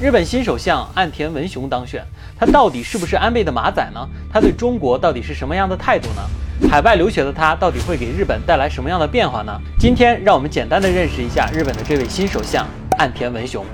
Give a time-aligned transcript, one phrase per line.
[0.00, 2.04] 日本新首相岸田文雄当选，
[2.36, 4.08] 他到底是不是安倍的马仔呢？
[4.32, 6.68] 他对中国到底是什么样的态度呢？
[6.68, 9.56] 海外留学的他到底会给日本带来什么样的变化呢？
[9.78, 12.66] 今天让我们简单的认识一下日本的这位新首相
[12.98, 13.64] 岸田文雄。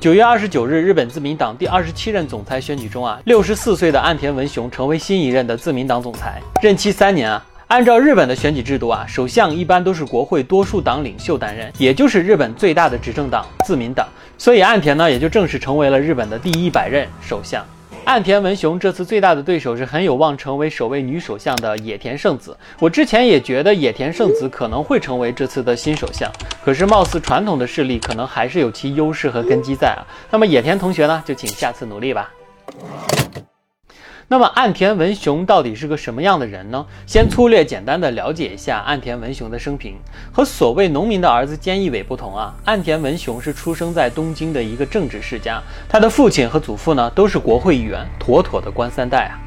[0.00, 7.44] 九月二十九日，日本自民党第二十七任总裁选举中啊，六十四岁的岸田文雄成为新一任的自民党总裁，任期三年啊。
[7.68, 14.06] 按照日本的选举制度啊，首相一般都是国会多数党领袖担任，也就是日本最大的执政党自民党。
[14.38, 17.66] 所以岸田呢，也就正式成为了日本的第一百任首相。
[18.04, 22.56] 岸田文雄这次最大的对手是很有望成为首位女首相的野田圣子。
[22.78, 26.30] 我之前也觉得野田圣子可能会成为这次的新首相，
[26.64, 30.06] 可是貌似传统的势力可能还是有其优势和根基在啊。
[30.30, 32.30] 那么野田同学呢，就请下次努力吧。
[34.28, 36.84] 那么岸田文雄到底是个什么样的人呢？
[37.06, 39.94] 先粗略简单的了解一下岸田文雄的生平。
[40.32, 49.38] 和所谓农民的儿子菅义伟不同啊，岸田文雄是出生在东京的一个政治世家，他的父亲和祖父呢都是国会议员，妥妥的官三代啊。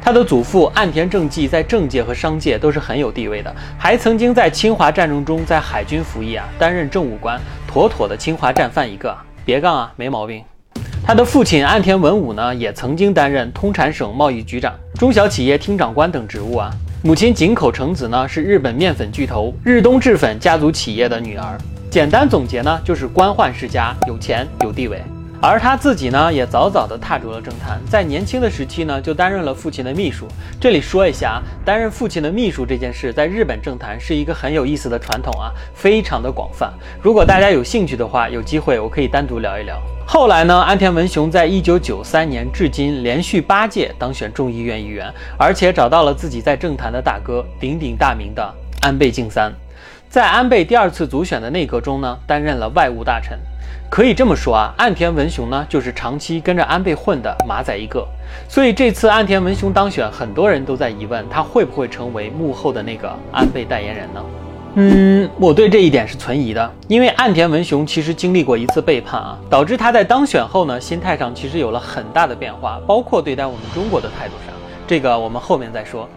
[0.00, 10.44] 他的祖父岸田正纪在政界和商界都是很有地位的，还曾经在侵华战争中在海军服役啊，担任政务官，妥妥的侵华战犯一个，别杠啊，没毛病。
[11.06, 16.70] 他的父亲岸田文武呢，也曾经担任通产省贸易局长、中小企业厅长官等职务啊。
[17.02, 21.58] 母亲井口承子呢，是日本面粉巨头日东制粉家族企业的女儿。
[21.90, 25.02] 简单总结呢，就是官宦世家，有钱有地位。
[25.46, 30.26] 而他自己呢，也早早地踏入了政坛，在年轻的时期呢，就担任了父亲的秘书。
[30.58, 36.72] 这里说一下，担任父亲的秘书这件事，在日本政坛是一个很有意思的传统啊，非常的广泛。
[37.02, 39.78] 如果大家有兴趣的话，有机会我可以单独聊一聊。
[40.06, 49.52] 后来呢，安田文雄在一九九三年至今连续八届当选众议院议员，而且找到了自己在政坛的大哥，鼎鼎大名的安倍晋三。
[50.14, 53.36] 在安倍第二次组选的内阁中呢，担任了外务大臣。
[53.90, 58.06] 可以这么说啊，岸田文雄呢，就是长期跟着安倍混的马仔一个。
[58.48, 64.24] 所以这次岸田文雄当选，很多人都在疑问，他会不会成为幕后的那个安倍代言人呢？
[64.76, 74.54] 嗯，我对这一点是存疑的，因为岸田文雄其实经历过一次背叛啊，导致他在当选后呢，心态上其实有了很大的变化，包括对待我们中国的态度上，
[74.86, 76.08] 这个我们后面再说。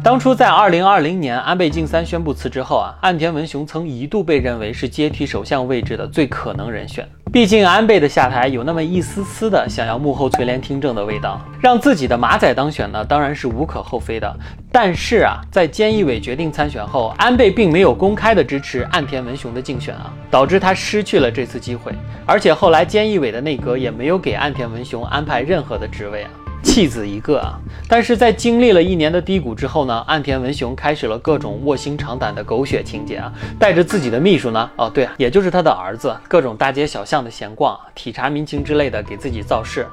[0.00, 7.06] 当初在二零二零年安倍晋三宣布辞职后啊，岸田文雄曾一度被认为是接替首相位置的最可能人选。
[7.32, 14.34] 毕竟安倍的下台有那么一丝丝的想要幕后垂帘听政的味道，让自己的马仔当选呢，当然是无可厚非的。
[14.72, 21.92] 但是啊，在菅义伟决定参选后，安倍并没有公开的支持岸田文雄的竞选啊，导致他失去了这次机会。
[22.24, 26.30] 而且后来菅义伟的内阁也没有给岸田文雄安排任何的职位啊。
[26.62, 27.58] 弃子一个啊！
[27.88, 39.86] 但是在经历了一年的低谷之后呢，岸田文雄开始了各种卧薪尝胆的狗血情节啊，带着自己的秘书呢，哦对啊，也就是他的儿子，各种大街小巷的闲逛，体察民情之类的，给自己造势。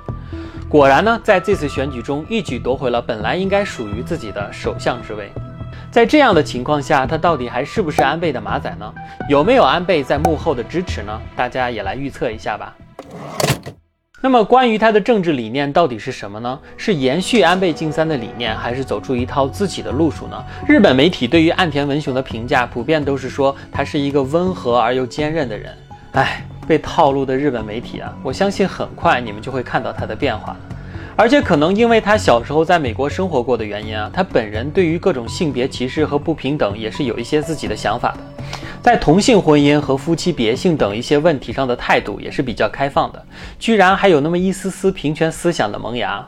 [0.67, 5.31] 果然呢，在这次选举中一举夺回了本来应该属于自己的首相之位。
[5.91, 8.93] 在这样的情况下，他到底还是不是安倍的马仔呢？
[9.29, 11.21] 有没有安倍在幕后的支持呢？
[11.35, 12.75] 大家也来预测一下吧。
[14.25, 16.59] 那么关于他的政治理念到底是什么呢？
[16.77, 20.43] 是延续安倍晋三的理念，还是走出一套自己的路数呢？
[20.67, 25.71] 日本媒体对于岸田文雄的评价普遍都是说他是一个温和而又坚韧的人。
[26.13, 30.57] 哎，被套路的日本媒体啊，我相信很快你们就会看到他的变化了。
[31.15, 38.19] 而且可能因为他小时候在美国生活过的原因啊，他本人对于各种性别歧视和不平等也是有一些自己的想法的。
[38.85, 43.25] 在同性婚姻和夫妻别姓等一些问题上的态度也是比较开放的，
[43.57, 46.23] 居然还有那么一丝丝平权思想的萌芽。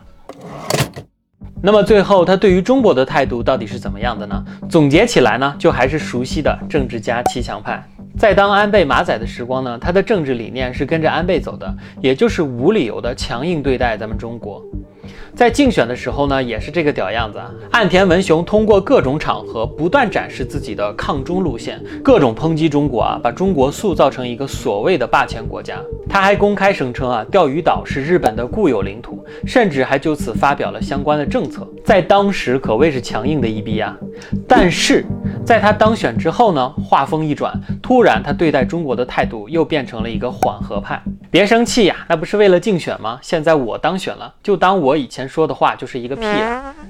[1.62, 4.44] 那么最后他对于中国的态度到底是怎么样的呢？
[4.68, 7.88] 总结起来呢，就还是熟悉的政治家骑墙派。
[8.18, 14.64] 在当安倍马仔的时光呢，他的政治理念是跟着安倍走的，也就是无理由的强硬对待咱们中国。
[15.36, 17.40] 在竞选的时候呢，也是这个屌样子。
[17.72, 25.80] 岸田文雄通过各种场合不断展示自己的抗中路线，各种抨击中国啊，把中国塑造成一个所谓的霸权国家。
[26.10, 33.96] 他还公开声称啊，钓鱼岛是日本的固有领土，甚至还就此发表了相关的政策，在当时可谓是强硬的一逼啊。
[34.48, 35.06] 但是。
[35.46, 41.02] 在他当选之后呢，话锋一转，突然他对待中国的态度又变成了一个缓和派。
[41.30, 43.20] 别生气呀，那不是为了竞选吗？
[43.22, 46.26] 现在我当选了，就当我以前说的话就是一个屁。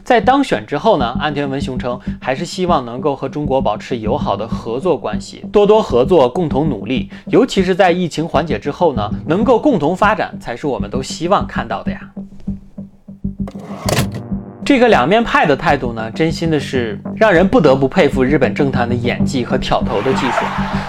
[0.04, 7.10] 在当选之后呢，安田文雄称还是希望能够和中国保持友好的合作关系，多多合作，共同努力。
[7.28, 12.00] 尤其是在疫情缓解之后呢，能够共同发展才是我们都希望看到的呀。
[14.68, 20.46] 这个两面派的态度呢，真心的是让人不得不佩服日本政坛的演技和挑头的技术。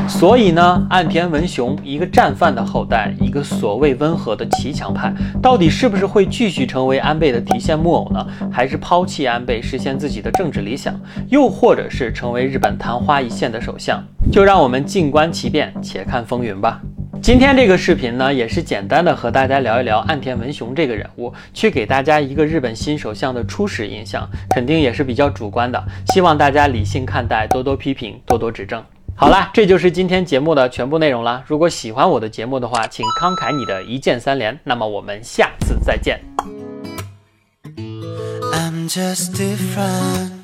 [0.08, 8.26] 所以呢，岸田文雄一个战犯的后代，一个所谓温和的骑墙派，到底是不是会继续成为安倍的提线木偶呢？
[8.50, 11.00] 还是抛弃安倍，实现自己的政治理想？
[11.28, 14.02] 又或者是成为日本昙花一现的首相？
[14.32, 16.80] 就让我们静观其变，且看风云吧。
[17.20, 28.82] 今天这个视频呢，也是简单的和大家聊一聊岸田文雄这个人物，去给大家一个日本新首相的初始印象，肯定也是比较主观的，希望大家理性看待，多多批评，多多指正。
[29.14, 31.42] 好啦，这就是今天节目的全部内容啦。
[31.46, 34.58] 如果喜欢我的节目的话，请慷慨你的一键三连。
[34.64, 36.20] 那么我们下次再见。
[38.54, 40.38] I'm just different.